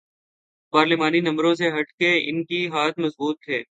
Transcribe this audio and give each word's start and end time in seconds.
پارلیمانی 0.73 1.19
نمبروں 1.19 1.53
سے 1.55 1.69
ہٹ 1.69 1.91
کے 1.91 2.11
ان 2.29 2.43
کے 2.43 2.67
ہاتھ 2.67 2.99
مضبوط 2.99 3.37
تھے۔ 3.45 3.59